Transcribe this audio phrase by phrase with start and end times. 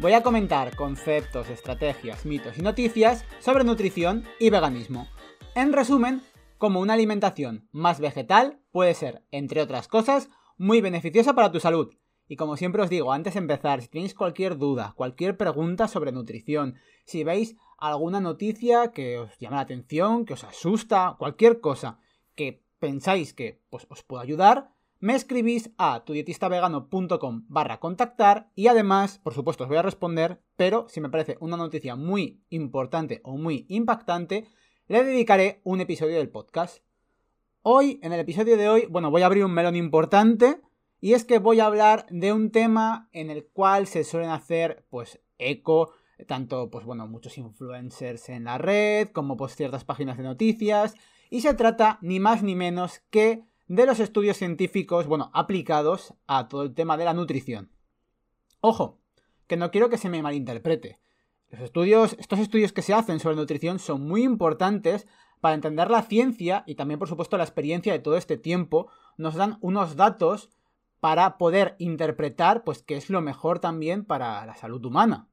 [0.00, 5.08] voy a comentar conceptos, estrategias, mitos y noticias sobre nutrición y veganismo.
[5.56, 6.22] En resumen,
[6.56, 11.94] como una alimentación más vegetal puede ser, entre otras cosas, muy beneficiosa para tu salud.
[12.28, 16.12] Y como siempre os digo, antes de empezar, si tenéis cualquier duda, cualquier pregunta sobre
[16.12, 21.98] nutrición, si veis alguna noticia que os llama la atención, que os asusta, cualquier cosa
[22.36, 29.18] que pensáis que pues, os puedo ayudar, me escribís a tudietistavegano.com barra contactar y además,
[29.18, 33.36] por supuesto, os voy a responder, pero si me parece una noticia muy importante o
[33.36, 34.48] muy impactante,
[34.88, 36.82] le dedicaré un episodio del podcast.
[37.62, 40.60] Hoy, en el episodio de hoy, bueno, voy a abrir un melón importante
[41.00, 44.84] y es que voy a hablar de un tema en el cual se suelen hacer,
[44.90, 45.92] pues, eco,
[46.26, 50.94] tanto, pues bueno, muchos influencers en la red, como pues ciertas páginas de noticias,
[51.30, 56.48] y se trata ni más ni menos que de los estudios científicos, bueno, aplicados a
[56.48, 57.70] todo el tema de la nutrición.
[58.60, 58.98] Ojo,
[59.46, 60.98] que no quiero que se me malinterprete.
[61.50, 65.06] Los estudios, estos estudios que se hacen sobre nutrición son muy importantes
[65.40, 68.90] para entender la ciencia y también, por supuesto, la experiencia de todo este tiempo.
[69.16, 70.50] Nos dan unos datos
[71.00, 75.28] para poder interpretar, pues, qué es lo mejor también para la salud humana.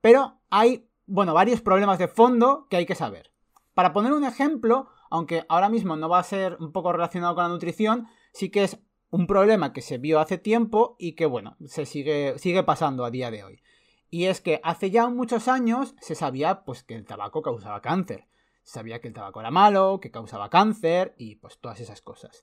[0.00, 3.32] Pero hay, bueno, varios problemas de fondo que hay que saber.
[3.74, 7.44] Para poner un ejemplo, aunque ahora mismo no va a ser un poco relacionado con
[7.44, 8.78] la nutrición, sí que es
[9.10, 13.10] un problema que se vio hace tiempo y que, bueno, se sigue, sigue pasando a
[13.10, 13.62] día de hoy.
[14.08, 18.26] Y es que hace ya muchos años se sabía pues que el tabaco causaba cáncer.
[18.62, 22.42] Se sabía que el tabaco era malo, que causaba cáncer y pues todas esas cosas.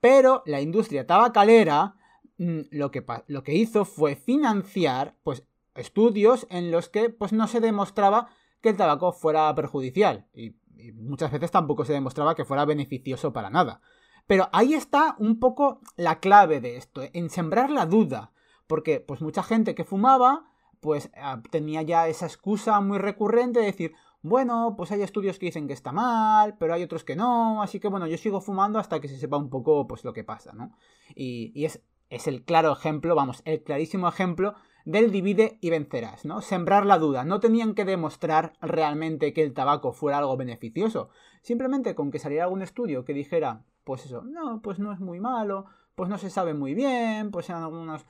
[0.00, 1.94] Pero la industria tabacalera
[2.38, 5.44] mm, lo que, lo que hizo fue financiar pues
[5.76, 8.28] estudios en los que pues no se demostraba
[8.60, 10.26] que el tabaco fuera perjudicial.
[10.34, 13.80] Y y muchas veces tampoco se demostraba que fuera beneficioso para nada.
[14.26, 18.32] Pero ahí está un poco la clave de esto, en sembrar la duda,
[18.66, 20.44] porque pues mucha gente que fumaba
[20.80, 25.46] pues ah, tenía ya esa excusa muy recurrente de decir, bueno, pues hay estudios que
[25.46, 28.78] dicen que está mal, pero hay otros que no, así que bueno, yo sigo fumando
[28.78, 30.76] hasta que se sepa un poco pues lo que pasa, ¿no?
[31.14, 34.54] Y, y es, es el claro ejemplo, vamos, el clarísimo ejemplo
[34.88, 36.40] del divide y vencerás, ¿no?
[36.40, 37.22] Sembrar la duda.
[37.22, 41.10] No tenían que demostrar realmente que el tabaco fuera algo beneficioso.
[41.42, 45.20] Simplemente con que saliera algún estudio que dijera, pues eso, no, pues no es muy
[45.20, 48.06] malo, pues no se sabe muy bien, pues en algunas,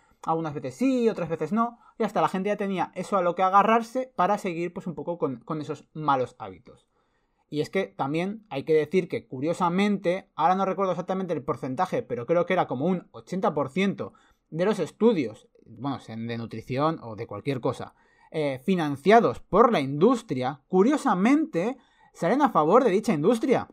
[0.54, 1.80] veces sí, otras veces no.
[1.98, 4.94] Y hasta la gente ya tenía eso a lo que agarrarse para seguir pues un
[4.94, 6.86] poco con esos malos hábitos.
[7.50, 12.04] Y es que también hay que decir que curiosamente, ahora no recuerdo exactamente el porcentaje,
[12.04, 14.12] pero creo que era como un 80%
[14.50, 17.94] de los estudios, bueno, de nutrición o de cualquier cosa,
[18.30, 21.76] eh, financiados por la industria, curiosamente
[22.12, 23.68] salen a favor de dicha industria.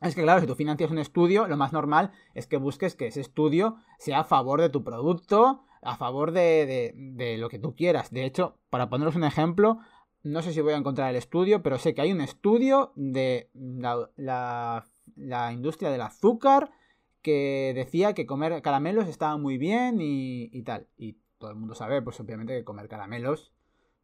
[0.00, 3.08] Es que claro, si tú financias un estudio, lo más normal es que busques que
[3.08, 7.74] ese estudio sea a favor de tu producto, a favor de, de, lo que tú
[7.74, 8.10] quieras.
[8.10, 9.78] De hecho, para poneros un ejemplo,
[10.22, 13.50] no sé si voy a encontrar el estudio, pero sé que hay un estudio de
[13.54, 14.84] la,
[15.16, 16.70] la industria del azúcar
[17.22, 20.88] que decía que comer caramelos estaba muy bien y, tal.
[20.96, 23.52] Y todo el mundo sabe, pues obviamente que comer caramelos,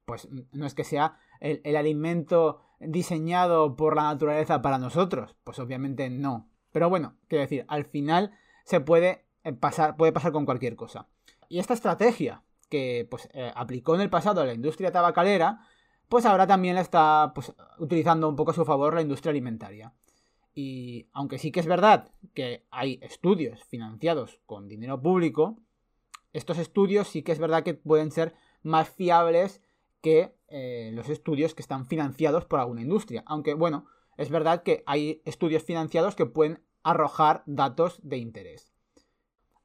[0.04, 6.10] pues no es que sea el, alimento diseñado por la naturaleza para nosotros, pues obviamente
[6.10, 6.48] no.
[6.72, 8.32] Pero bueno, quiero decir, al final
[8.64, 11.08] se puede eh, pasar, puede pasar con cualquier cosa.
[11.48, 15.60] Y esta estrategia que pues, eh, aplicó en el pasado la industria tabacalera,
[16.08, 19.92] pues ahora también la está pues, utilizando un poco a su favor la industria alimentaria.
[20.54, 25.58] Y aunque sí que es verdad que hay estudios financiados con dinero público,
[26.32, 29.62] estos estudios sí que es verdad que pueden ser más fiables
[30.00, 33.24] que eh, los estudios que están financiados por alguna industria.
[33.26, 38.72] Aunque bueno, es verdad que hay estudios financiados que pueden arrojar datos de interés.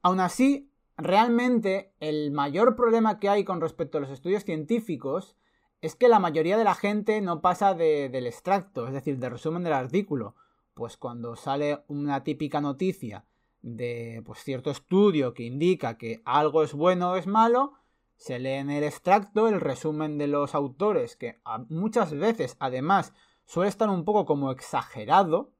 [0.01, 5.35] Aún así, realmente el mayor problema que hay con respecto a los estudios científicos
[5.81, 9.63] es que la mayoría de la gente no pasa del extracto, es decir, del resumen
[9.63, 10.35] del artículo
[10.79, 13.25] pues cuando sale una típica noticia
[13.61, 17.73] de pues, cierto estudio que indica que algo es bueno o es malo,
[18.15, 23.11] se lee en el extracto el resumen de los autores, que muchas veces además
[23.43, 25.51] suele estar un poco como exagerado,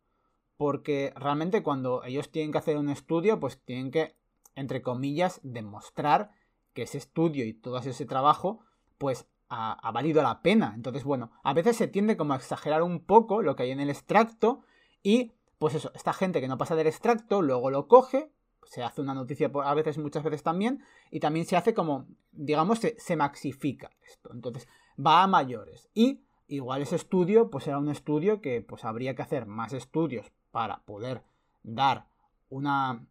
[0.56, 4.16] porque realmente cuando ellos tienen que hacer un estudio, pues tienen que,
[4.56, 6.32] entre comillas, demostrar
[6.74, 8.62] que ese estudio y todo ese trabajo,
[8.98, 10.72] pues ha, valido la pena.
[10.76, 13.82] Entonces, bueno, a veces se tiende como a exagerar un poco lo que hay en
[13.82, 14.62] el extracto
[15.04, 18.32] y, pues eso, esta gente que no pasa del extracto luego lo coge,
[18.64, 22.80] se hace una noticia a veces, muchas veces también, y también se hace como, digamos,
[22.80, 24.32] se, se maxifica esto.
[24.34, 24.68] Entonces,
[25.04, 25.90] va a mayores.
[25.94, 30.32] Y igual ese estudio, pues era un estudio que pues habría que hacer más estudios
[30.52, 31.24] para poder
[31.64, 32.08] dar
[32.50, 33.06] una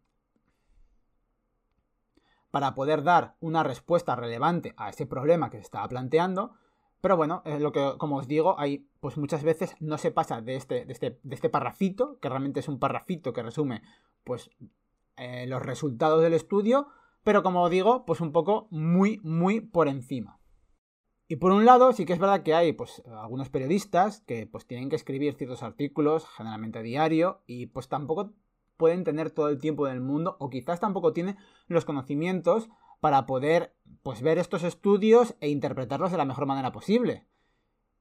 [2.51, 6.55] para poder dar una respuesta relevante a ese problema que se estaba planteando.
[7.01, 10.41] Pero bueno, es lo que, como os digo, hay, pues muchas veces no se pasa
[10.41, 13.81] de este, de este, de este parrafito, que realmente es un parrafito que resume,
[14.23, 14.51] pues,
[15.15, 16.87] eh, los resultados del estudio,
[17.23, 20.39] pero como digo, pues un poco muy, muy por encima.
[21.27, 24.65] Y por un lado, sí que es verdad que hay, pues, algunos periodistas que, pues,
[24.65, 28.33] tienen que escribir ciertos artículos, generalmente a diario, y pues tampoco
[28.77, 31.37] pueden tener todo el tiempo del mundo o quizás tampoco tienen
[31.67, 32.69] los conocimientos
[32.99, 33.73] para poder
[34.03, 37.25] pues ver estos estudios e interpretarlos de la mejor manera posible.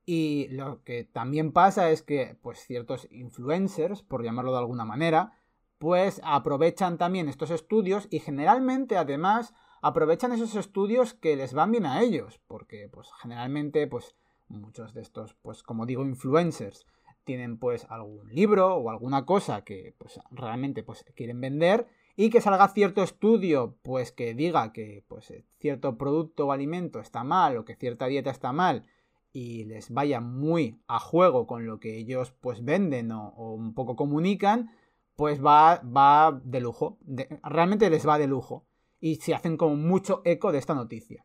[0.04, 5.32] Y lo que también pasa es que pues ciertos influencers, por llamarlo de alguna manera,
[5.78, 11.86] pues aprovechan también estos estudios y generalmente además aprovechan esos estudios que les van bien
[11.86, 14.16] a ellos, porque pues generalmente pues
[14.48, 16.86] muchos de estos pues como digo influencers
[17.24, 21.86] tienen pues algún libro o alguna cosa que pues realmente pues quieren vender
[22.20, 27.22] y que salga cierto estudio pues que diga que pues cierto producto o alimento está
[27.22, 28.86] mal o que cierta dieta está mal
[29.32, 33.94] y les vaya muy a juego con lo que ellos pues venden o, un poco
[33.94, 34.72] comunican
[35.14, 36.98] pues va, va de lujo
[37.44, 38.66] realmente les va de lujo.
[39.00, 41.24] Y se hacen como mucho eco de esta noticia.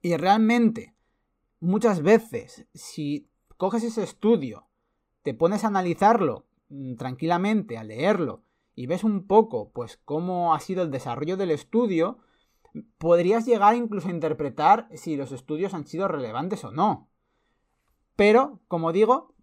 [0.00, 0.96] Y realmente
[1.60, 4.66] muchas veces si coges ese estudio
[5.22, 8.42] te pones a analizarlo mm, tranquilamente, a leerlo,
[8.74, 12.18] y ves un poco, pues, cómo ha sido el desarrollo del estudio,
[12.98, 17.08] podrías llegar incluso a interpretar si los estudios han sido relevantes o no.
[18.16, 19.34] Pero, como digo,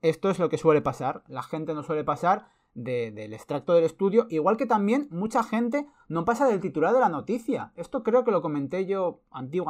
[0.00, 1.22] esto es lo que suele pasar.
[1.28, 6.24] La gente no suele pasar del extracto del estudio, igual que también mucha gente no
[6.24, 7.72] pasa del titular de la noticia.
[7.76, 9.20] Esto creo que lo comenté yo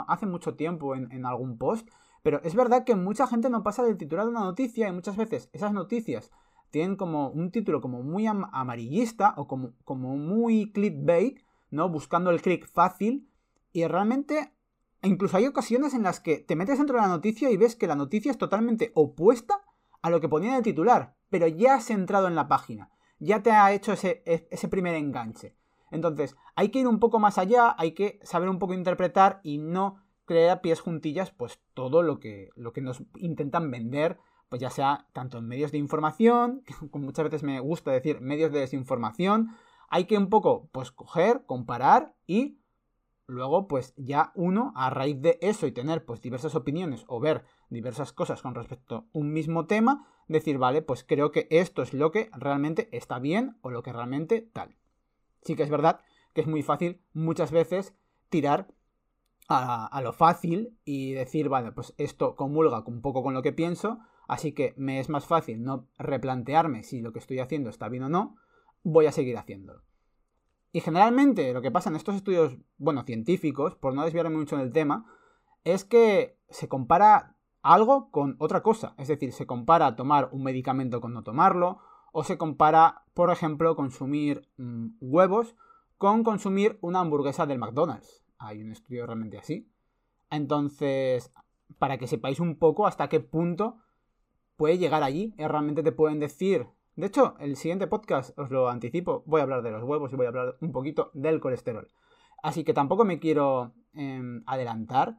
[0.06, 1.88] hace mucho tiempo en algún post,
[2.22, 5.16] pero es verdad que mucha gente no pasa del titular de una noticia y muchas
[5.16, 6.30] veces esas noticias
[6.72, 11.38] tienen como un título como muy amarillista o como, como muy clickbait,
[11.70, 11.88] ¿no?
[11.88, 13.28] Buscando el click fácil
[13.72, 14.54] y realmente
[15.02, 17.86] incluso hay ocasiones en las que te metes dentro de la noticia y ves que
[17.86, 19.60] la noticia es totalmente opuesta
[20.00, 23.42] a lo que ponía en el titular, pero ya has entrado en la página, ya
[23.42, 25.54] te ha hecho ese, e, ese primer enganche.
[25.90, 29.58] Entonces, hay que ir un poco más allá, hay que saber un poco interpretar y
[29.58, 34.18] no creer a pies juntillas pues todo lo que, lo que nos intentan vender,
[34.52, 38.52] pues ya sea tanto en medios de información, como muchas veces me gusta decir medios
[38.52, 39.56] de desinformación,
[39.88, 42.58] hay que un poco pues coger, comparar y
[43.26, 47.46] luego pues ya uno a raíz de eso y tener pues diversas opiniones o ver
[47.70, 51.94] diversas cosas con respecto a un mismo tema, decir, vale, pues creo que esto es
[51.94, 54.76] lo que realmente está bien o lo que realmente tal.
[55.40, 56.00] Sí que es verdad
[56.34, 57.94] que es muy fácil muchas veces
[58.28, 58.68] tirar
[59.48, 64.00] a, lo fácil y decir, vale, pues esto comulga un poco con lo que pienso,
[64.28, 68.04] así que me es más fácil no replantearme si lo que estoy haciendo está bien
[68.04, 68.36] o no,
[68.82, 69.82] voy a seguir haciéndolo.
[70.72, 74.62] Y generalmente lo que pasa en estos estudios, bueno, científicos, por no desviarme mucho en
[74.62, 75.04] el tema,
[75.64, 78.94] es que se compara algo con otra cosa.
[78.96, 81.80] Es decir, se compara tomar un medicamento con no tomarlo,
[82.12, 85.56] o se compara, por ejemplo, consumir mm, huevos
[85.98, 89.68] con consumir una hamburguesa del McDonald's hay un estudio realmente así.
[90.30, 91.32] Entonces,
[91.78, 93.78] para que sepáis un poco hasta qué punto
[94.62, 96.68] puede llegar allí, eh, realmente te pueden decir...
[96.94, 100.14] De hecho, el siguiente podcast, os lo anticipo, voy a hablar de los huevos y
[100.14, 101.88] voy a hablar un poquito del colesterol.
[102.44, 105.18] Así que tampoco me quiero em, adelantar.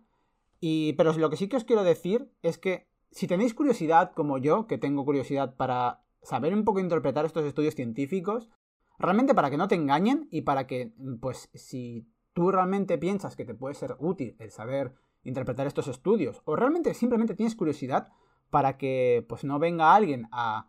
[0.61, 4.37] Y, pero lo que sí que os quiero decir es que si tenéis curiosidad como
[4.37, 8.49] yo, que tengo curiosidad para saber un poco interpretar estos estudios científicos,
[8.97, 13.43] realmente para que no te engañen y para que, pues, si tú realmente piensas que
[13.43, 14.93] te puede ser útil el saber
[15.25, 18.07] interpretar estos estudios o realmente simplemente tienes curiosidad
[18.53, 20.67] para que pues no venga alguien a,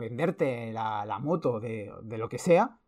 [0.00, 2.78] venderte la, moto de, lo que sea,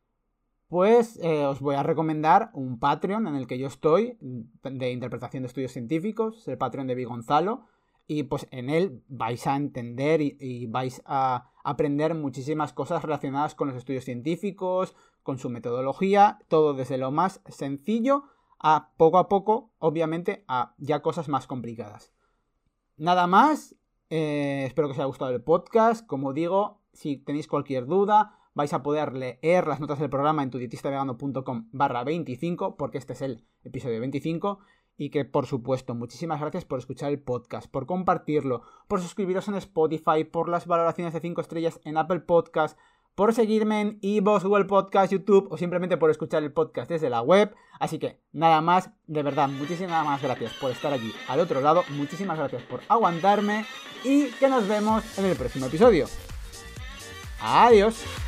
[0.67, 5.43] pues eh, os voy a recomendar un Patreon en el que yo estoy de interpretación
[5.43, 7.67] de estudios científicos, el Patreon de Vi Gonzalo,
[8.07, 13.69] y pues en él vais a entender y vais a aprender muchísimas cosas relacionadas con
[13.69, 18.25] los estudios científicos, con su metodología, todo desde lo más sencillo
[18.59, 22.15] a poco a poco, obviamente, a ya cosas más complicadas.
[22.97, 23.77] Nada más,
[24.11, 26.07] eh, espero que os haya gustado el podcast.
[26.07, 30.51] Como digo, si tenéis cualquier duda, vais a poder leer las notas del programa en
[30.51, 34.59] tudietistavegano.com barra 25, porque este es el episodio 25.
[35.01, 39.55] y que por supuesto, muchísimas gracias por escuchar el podcast, por compartirlo, por suscribiros en
[39.55, 42.77] Spotify, por las valoraciones de 5 estrellas en Apple Podcast,
[43.19, 47.21] por seguirme en iVoox, Google Podcast, YouTube o simplemente por escuchar el podcast desde la
[47.21, 47.53] web.
[47.81, 52.39] Así que nada más, de verdad, muchísimas gracias por estar allí al otro lado, muchísimas
[52.39, 53.67] gracias por aguantarme
[54.05, 56.07] y que nos vemos en el próximo episodio.
[57.41, 58.28] Adiós.